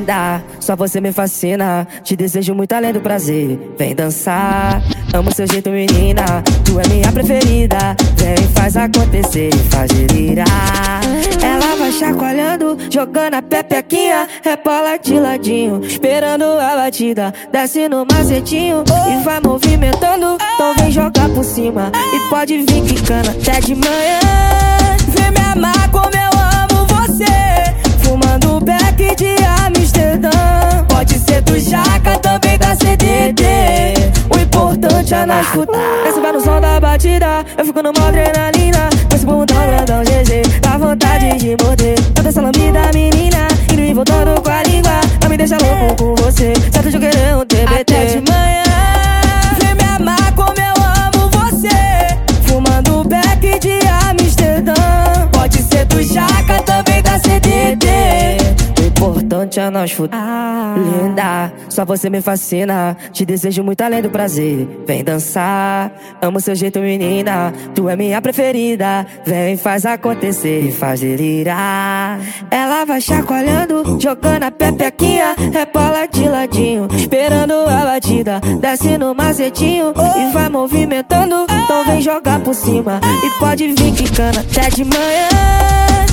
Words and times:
Linda, 0.00 0.42
só 0.58 0.74
você 0.74 0.98
me 0.98 1.12
fascina. 1.12 1.86
Te 2.02 2.16
desejo 2.16 2.54
muito 2.54 2.72
além 2.72 2.92
do 2.92 3.00
prazer. 3.00 3.58
Vem 3.78 3.94
dançar, 3.94 4.82
amo 5.12 5.32
seu 5.34 5.46
jeito, 5.46 5.68
menina. 5.68 6.42
Tu 6.64 6.80
é 6.80 6.88
minha 6.88 7.12
preferida. 7.12 7.94
Vem, 8.16 8.36
faz 8.54 8.76
acontecer 8.78 9.50
faz 9.70 9.90
delirar. 9.90 11.00
Ela 11.42 11.76
vai 11.76 11.92
chacoalhando, 11.92 12.78
jogando 12.90 13.34
a 13.34 13.42
pepequinha. 13.42 14.26
Repola 14.42 14.96
de 14.98 15.20
ladinho, 15.20 15.84
esperando 15.84 16.44
a 16.44 16.76
batida. 16.76 17.34
Desce 17.52 17.86
no 17.88 18.06
macetinho 18.10 18.82
e 19.06 19.22
vai 19.22 19.38
movimentando. 19.40 20.38
Então 20.54 20.74
vem 20.78 20.90
jogar 20.90 21.28
por 21.28 21.44
cima 21.44 21.92
e 22.14 22.30
pode 22.30 22.56
vir 22.58 22.82
quicando 22.84 23.30
até 23.30 23.60
de 23.60 23.74
manhã. 23.74 24.79
Nós 35.10 35.46
escutar. 35.46 36.04
Desce 36.04 36.20
vai 36.20 36.32
no 36.32 36.40
som 36.40 36.60
da 36.60 36.78
batida, 36.78 37.44
eu 37.58 37.64
fico 37.64 37.82
numa 37.82 38.08
adrenalina. 38.08 38.88
Com 39.08 39.16
esse 39.16 39.26
bundão 39.26 39.66
grandão 39.66 40.02
GG, 40.02 40.60
dá 40.60 40.78
vontade 40.78 41.36
de 41.38 41.56
morder. 41.62 41.96
Toda 42.14 42.28
essa 42.28 42.40
lambida 42.40 42.90
menina, 42.94 43.48
indo 43.72 43.82
e 43.82 43.92
voltando 43.92 44.40
com 44.40 44.50
a 44.50 44.62
língua. 44.62 45.00
Não 45.20 45.28
me 45.28 45.36
deixa 45.36 45.56
louco 45.58 45.96
com 45.96 46.14
você, 46.22 46.52
certo 46.72 46.90
de 46.90 46.96
eu 46.96 47.00
querer 47.00 47.36
um 47.36 47.44
TBT. 47.44 47.80
Até 47.80 48.04
de 48.04 48.30
manhã, 48.30 48.62
vem 49.58 49.74
me 49.74 49.82
amar 49.82 50.32
como 50.34 50.54
eu 50.58 50.74
amo 51.18 51.28
você. 51.30 52.16
Fumando 52.46 53.04
beck 53.08 53.58
de 53.58 53.80
Amsterdã. 54.08 54.74
Pode 55.32 55.62
ser 55.64 55.84
do 55.86 56.00
Jaca, 56.02 56.62
também 56.62 57.02
é 59.58 59.70
nós 59.70 59.90
fuder. 59.90 60.18
Linda, 60.76 61.52
só 61.68 61.84
você 61.84 62.10
me 62.10 62.20
fascina. 62.20 62.96
Te 63.12 63.24
desejo 63.24 63.64
muito 63.64 63.80
além 63.80 64.02
do 64.02 64.10
prazer. 64.10 64.68
Vem 64.86 65.02
dançar, 65.02 65.92
amo 66.20 66.40
seu 66.40 66.54
jeito, 66.54 66.78
menina. 66.78 67.52
Tu 67.74 67.88
é 67.88 67.96
minha 67.96 68.20
preferida. 68.20 69.06
Vem, 69.24 69.56
faz 69.56 69.84
acontecer 69.86 70.60
e 70.60 70.72
faz 70.72 71.00
delirar. 71.00 72.20
Ela 72.50 72.84
vai 72.84 73.00
chacoalhando, 73.00 73.98
jogando 74.00 74.44
a 74.44 74.50
pepequinha. 74.50 75.34
Repola 75.52 76.06
de 76.06 76.28
ladinho, 76.28 76.86
esperando 76.94 77.54
a 77.68 77.84
batida. 77.84 78.40
Desce 78.60 78.98
no 78.98 79.14
macetinho 79.14 79.92
e 80.16 80.32
vai 80.32 80.48
movimentando. 80.48 81.46
Então 81.50 81.84
vem 81.86 82.00
jogar 82.00 82.40
por 82.40 82.54
cima 82.54 83.00
e 83.24 83.38
pode 83.38 83.66
vir 83.68 83.92
quicando 83.92 84.40
até 84.40 84.68
de 84.70 84.84
manhã. 84.84 85.28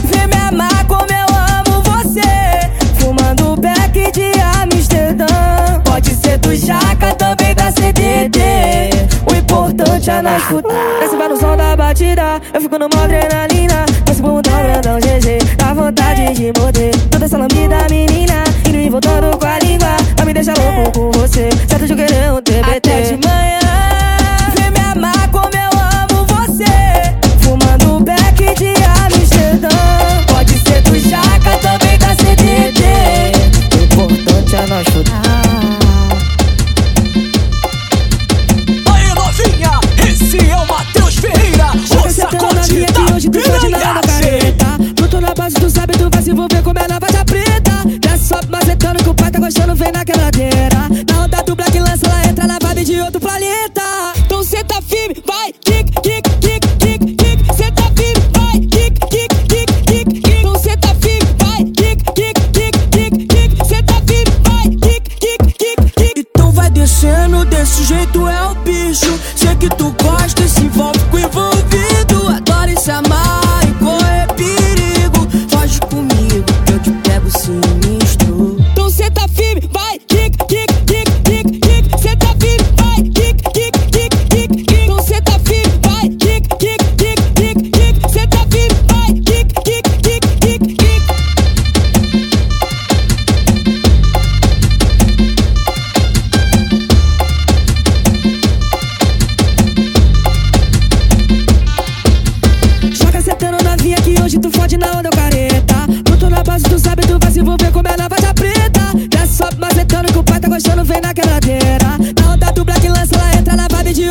Vem 0.05 0.27
me 0.27 0.35
amar 0.35 0.87
como 0.87 1.07
eu 1.11 1.35
amo. 1.35 1.56
Beck 3.97 4.11
de 4.13 4.31
Amsterdã. 4.61 5.25
Pode 5.83 6.13
ser 6.15 6.37
do 6.37 6.55
Jaca, 6.55 7.15
também 7.15 7.55
da 7.55 7.71
CDD. 7.71 8.39
O 9.29 9.35
importante 9.35 10.09
é 10.11 10.21
nós 10.21 10.41
escutar. 10.43 10.99
Desce 10.99 11.15
vai 11.15 11.27
no 11.27 11.37
som 11.37 11.57
da 11.57 11.75
batida, 11.75 12.39
eu 12.53 12.61
fico 12.61 12.77
numa 12.77 13.03
adrenalina. 13.03 13.85
Com 14.05 14.11
esse 14.11 14.21
bundão 14.21 14.63
grandão 14.63 14.99
GG, 14.99 15.55
dá 15.57 15.73
vontade 15.73 16.33
de 16.35 16.53
morder. 16.59 16.91
Toda 17.09 17.25
essa 17.25 17.37
lambida 17.39 17.87
menina, 17.89 18.43
indo 18.67 18.77
e 18.77 18.89
voltando 18.89 19.35
com 19.35 19.45
a 19.47 19.59
língua. 19.59 19.97
Não 20.19 20.25
me 20.25 20.33
deixa 20.33 20.53
louco 20.53 20.91
com 20.91 21.11
você, 21.19 21.49
certo 21.67 21.87
de 21.87 21.95
querer 21.95 22.31
um 22.31 22.41
TBT. 22.41 22.77
Até 22.77 23.01
de 23.01 23.27
manhã, 23.27 23.66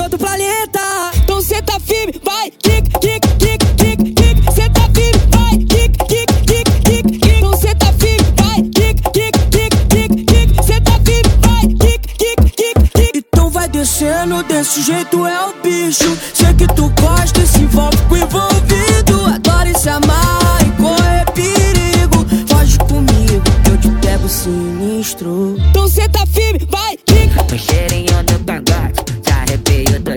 outro 0.07 0.19
planeta. 0.19 1.11
Então 1.17 1.43
tá 1.63 1.81
firme, 1.81 2.15
vai, 2.25 2.51
kick, 2.51 2.89
kick, 3.01 3.21
kick, 3.39 3.67
kick, 3.77 4.13
kick. 4.15 4.71
Tá 4.73 4.89
firme, 4.95 5.21
vai, 5.33 5.59
kick, 5.59 5.99
kick, 6.07 6.33
kick, 6.47 6.71
kick, 6.85 7.19
kick. 7.19 7.39
Então 7.39 7.51
tá 7.75 7.93
firme, 7.99 8.33
vai, 8.37 8.63
kick, 8.63 9.03
kick, 9.11 9.39
kick, 9.51 9.77
kick, 9.89 10.25
kick. 10.25 10.81
Tá 10.81 11.01
firme, 11.05 11.33
vai, 11.43 11.67
kick, 11.67 12.09
kick, 12.19 12.51
kick, 12.57 12.91
kick. 12.95 13.19
Então 13.19 13.51
vai 13.51 13.69
descendo, 13.69 14.43
desse 14.45 14.83
jeito 14.83 15.27
é 15.27 15.49
o 15.49 15.55
bicho. 15.61 16.17
Sei 16.35 16.55
que 16.55 16.69
tu 16.75 16.89
gosta 17.01 17.41
e 17.41 17.47
se 17.47 17.59
envolve 17.59 17.99
com 18.09 18.17
envolvido. 18.17 19.27
Adora 19.35 19.77
se 19.77 19.89
amar 19.89 20.63
e 20.63 20.83
correr 20.83 21.25
perigo. 21.33 22.25
Foge 22.47 22.79
comigo 22.79 23.43
eu 23.69 23.79
te 23.79 23.91
pego 24.01 24.29
sinistro. 24.29 25.57
Então 25.71 25.87
tá 26.09 26.25
firme, 26.27 26.61
vai, 26.71 26.86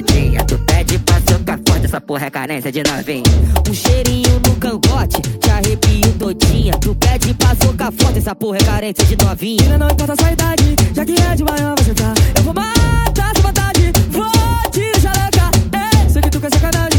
Tu 0.02 0.58
pede 0.60 0.98
pra 1.00 1.16
socar 1.16 1.60
forte, 1.68 1.86
essa 1.86 2.00
porra 2.00 2.28
é 2.28 2.30
carência 2.30 2.72
de 2.72 2.82
novinha. 2.84 3.24
Um 3.70 3.74
cheirinho 3.74 4.40
no 4.48 4.56
cangote, 4.56 5.22
te 5.22 5.50
arrepio 5.50 6.14
todinha. 6.18 6.74
Tu 6.80 6.96
pede 6.96 7.34
pra 7.34 7.50
socar 7.62 7.92
forte, 7.92 8.20
essa 8.20 8.34
porra 8.34 8.58
é 8.60 8.64
carência 8.64 9.06
de 9.06 9.18
novinha. 9.26 9.62
Ainda 9.64 9.78
não 9.78 9.90
importa 9.90 10.14
a 10.14 10.16
sua 10.16 10.32
idade, 10.32 10.76
já 10.96 11.04
que 11.04 11.12
é 11.12 11.36
de 11.36 11.44
manhã 11.44 11.76
você 11.78 11.94
tá. 11.94 12.14
Eu 12.38 12.44
vou 12.44 12.54
matar 12.54 13.34
sua 13.36 13.44
vontade, 13.48 13.92
vou 14.10 14.72
te 14.72 14.80
deixar 14.80 15.14
louca. 15.18 15.52
É, 15.78 16.10
sei 16.10 16.22
que 16.22 16.30
tu 16.30 16.40
quer 16.40 16.54
sacanagem, 16.54 16.99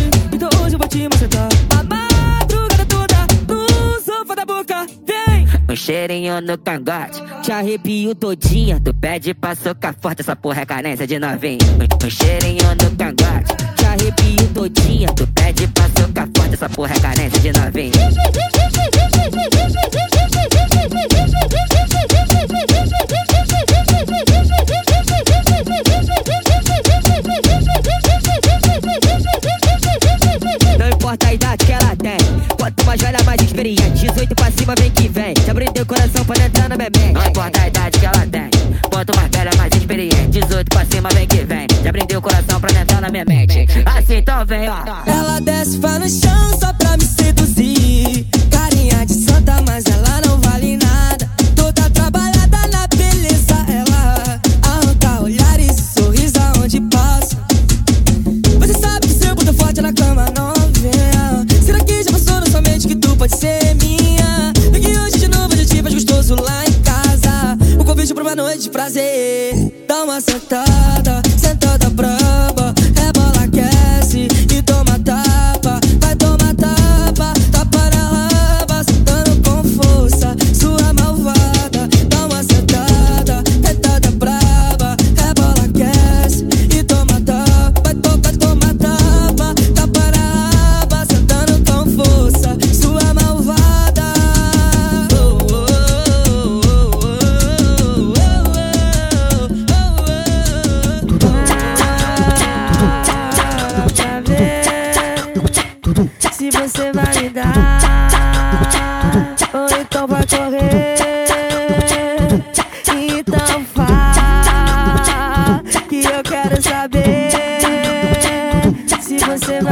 cheirinho 5.91 6.41
no 6.41 6.57
cangote, 6.57 7.21
te 7.43 7.51
arrepio 7.51 8.15
todinha. 8.15 8.79
Tu 8.79 8.95
pede 8.95 9.35
pra 9.35 9.57
socar 9.57 9.93
forte, 10.01 10.21
essa 10.21 10.37
porra 10.37 10.63
é 10.63 10.65
carência 10.65 11.05
de 11.05 11.19
novinha. 11.19 11.59
Um, 12.05 12.09
cheirinho 12.09 12.63
no 12.81 12.97
cangote, 12.97 13.57
te 13.75 13.85
arrepio 13.85 14.47
todinha. 14.55 15.09
Tu 15.09 15.27
pede 15.27 15.67
pra 15.67 15.85
socar 15.89 16.29
forte, 16.37 16.55
essa 16.55 16.69
porra 16.69 16.95
é 16.95 17.01
carência 17.01 17.41
de 17.41 17.53
novinha. 17.53 17.91
18 34.21 34.35
pra 34.35 34.51
cima, 34.51 34.75
vem 34.79 34.91
que 34.91 35.09
vem. 35.09 35.35
Já 35.47 35.53
abriu 35.53 35.87
coração 35.87 36.25
pra 36.27 36.45
entrar 36.45 36.69
na 36.69 36.77
minha 36.77 36.91
mente. 36.95 37.13
Não 37.13 37.27
importa 37.27 37.63
a 37.63 37.69
idade 37.69 37.99
que 37.99 38.05
ela 38.05 38.27
tem. 38.27 38.51
Quanto 38.91 39.17
mais 39.17 39.31
velha, 39.31 39.51
mais 39.57 39.75
experiente. 39.75 40.41
18 40.41 40.69
pra 40.69 40.85
cima, 40.85 41.09
vem 41.15 41.27
que 41.27 41.45
vem. 41.45 41.67
Já 41.83 41.89
abriu 41.89 42.19
o 42.19 42.23
coração 42.23 42.61
pra 42.61 42.71
entrar 42.71 43.01
na 43.01 43.09
minha 43.09 43.25
mente. 43.25 43.67
Assim, 43.87 44.17
então 44.17 44.45
vem, 44.45 44.69
ó. 44.69 44.83
Ela 45.07 45.41
desce, 45.41 45.79
vai 45.79 45.99
no 45.99 46.09
chão 46.09 46.59
só 46.59 46.71
prazer. 68.71 69.55
Dá 69.87 70.03
uma 70.05 70.21
sentada, 70.21 71.21
sentada 71.39 71.91
braba. 71.91 72.75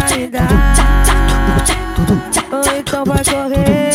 Vai 0.09 0.27
dar 0.29 0.49
ou 2.51 2.79
então 2.79 3.05
vai 3.05 3.23
correr. 3.25 3.89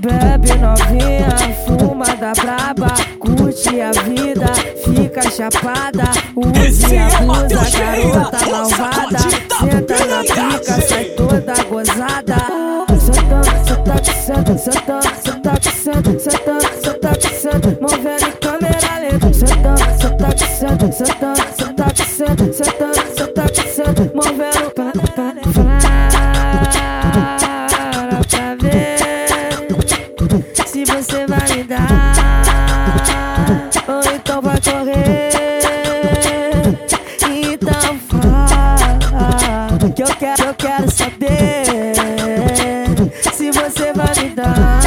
Bebe 0.00 0.54
novinha, 0.58 1.28
fuma 1.64 2.06
da 2.16 2.32
braba, 2.32 2.94
curte 3.18 3.80
a 3.80 3.92
vida, 3.92 4.52
fica 4.84 5.30
chapada, 5.30 6.04
use 6.36 6.96
a 6.96 7.20
blusa, 7.20 7.70
garota 7.78 8.46
malvada, 8.50 9.18
senta 9.18 9.96
na 10.06 10.20
pica, 10.22 10.74
sai 10.82 11.04
toda 11.16 11.54
gozada. 11.64 12.36
Senta, 12.98 13.38
senta, 13.64 13.96
senta, 14.12 14.58
senta, 14.58 14.98
senta, 15.22 15.52
senta, 15.72 16.18
senta, 16.18 16.45
você 31.66 31.74
vai 31.74 31.74
me 31.74 31.74
dar 31.74 32.06
ou 33.88 34.00
então 34.14 34.40
vai 34.42 34.60
correr. 34.60 35.30
Então 37.28 37.98
fala 37.98 39.90
que 39.94 40.02
eu 40.02 40.06
quero, 40.06 40.44
eu 40.44 40.54
quero 40.54 40.90
saber 40.90 41.64
se 43.32 43.50
você 43.50 43.92
vai 43.92 44.14
me 44.22 44.28
dar 44.30 44.80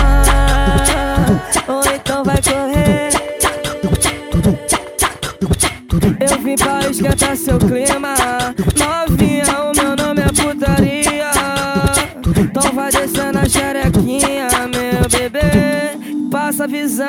Visão 17.00 17.08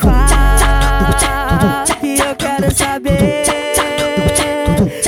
Fala 0.00 1.84
que 1.84 2.18
eu 2.18 2.34
quero 2.36 2.74
saber 2.74 3.44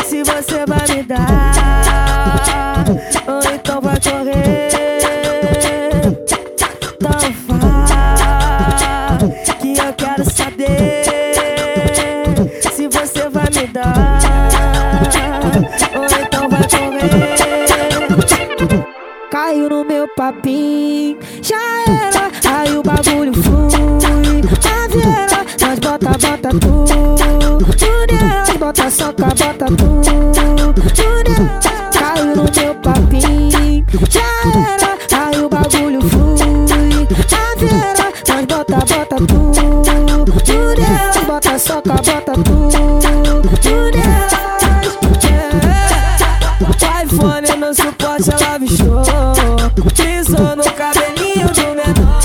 Se 0.04 0.22
você 0.22 0.66
vai 0.66 0.86
me 0.88 1.02
dar 1.04 2.84
Ou 3.26 3.40
então 3.54 3.80
vai 3.80 3.98
correr 3.98 4.68
Então 7.00 7.32
fala 7.46 8.04
que 9.58 9.78
eu 9.78 9.94
quero 9.94 10.24
saber 10.30 11.04
se 12.60 12.88
você 12.88 13.28
vai 13.30 13.48
me 13.50 13.66
dar 13.68 13.94
ou 15.94 16.04
então. 16.04 16.44
Caiu 19.30 19.68
no 19.68 19.84
meu 19.84 20.06
papinho, 20.14 20.73
bota, 26.24 26.48
tudo. 26.48 26.94
Nós 28.46 28.56
bota 28.56 28.90
soca, 28.90 29.24
bota 29.24 29.66
tudo. 29.66 30.10
Caiu 31.92 32.26
no 32.36 32.44
meu 32.44 32.74
papinho, 32.76 33.74
já 34.10 34.20
era, 34.54 34.90
aí 35.26 35.38
o 35.40 35.48
bagulho 35.48 36.00
flui. 36.08 36.36
Caveira, 37.28 38.12
nós 38.28 38.44
bota, 38.46 38.76
bota 38.76 39.16
tudo. 39.16 39.60
Nós 41.14 41.24
bota 41.26 41.58
soca, 41.58 41.92
bota 41.92 42.32
tudo. 42.32 42.78
O 46.60 46.66
iPhone 47.04 47.48
no 47.60 47.74
suporte, 47.74 48.30
ela 48.30 48.58
bichou. 48.58 49.02
Pisou 49.94 50.56
no 50.56 50.64
cabelinho 50.72 51.48
do 51.48 51.62
menor. 51.74 52.20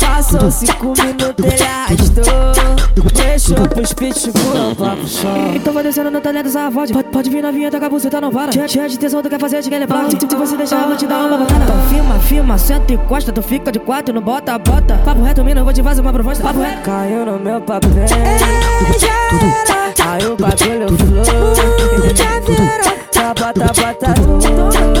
Passou 0.00 0.50
cinco 0.50 0.92
minutos, 1.02 1.44
ele 1.44 1.62
arrastou. 1.64 2.59
Pitbull 3.54 4.74
pro 4.74 5.06
chão. 5.06 5.54
Então 5.54 5.72
vai 5.72 5.82
descendo 5.82 6.10
no 6.10 6.20
talento 6.20 6.44
dessa 6.44 6.70
voz. 6.70 6.90
Pode, 6.90 7.08
pode 7.08 7.30
vir 7.30 7.42
novinha, 7.42 7.70
toca 7.70 7.86
a 7.86 7.88
buceta, 7.88 8.20
não 8.20 8.30
para. 8.30 8.52
Cheia, 8.68 8.88
de 8.88 8.98
tesão, 8.98 9.22
tu 9.22 9.28
quer 9.28 9.40
fazer, 9.40 9.62
te 9.62 9.68
quer 9.68 9.78
levar. 9.78 10.08
Se, 10.10 10.16
você 10.16 10.56
deixar, 10.56 10.82
eu 10.82 10.88
vou 10.88 10.96
te 10.96 11.06
dar 11.06 11.26
uma 11.26 11.36
botada. 11.36 11.64
Então 11.64 11.82
filma, 11.88 12.18
filma, 12.20 12.58
senta 12.58 12.92
e 12.92 12.96
encosta. 12.96 13.32
Tu 13.32 13.42
fica 13.42 13.72
de 13.72 13.78
quatro, 13.78 14.14
não 14.14 14.22
bota, 14.22 14.58
bota. 14.58 14.96
Papo 15.04 15.22
reto, 15.22 15.44
mina, 15.44 15.60
eu 15.60 15.64
vou 15.64 15.72
te 15.72 15.82
fazer 15.82 16.00
uma 16.00 16.12
proposta. 16.12 16.42
Papo 16.42 16.60
reto. 16.60 16.82
Caiu 16.82 17.26
no 17.26 17.38
meu 17.38 17.60
papel. 17.60 17.90
Aí 20.06 20.26
o 20.26 20.36
bagulho 20.36 20.88
flui. 20.96 21.22
Tapa, 23.12 23.52
tapa, 23.52 23.94
tapa, 23.94 24.99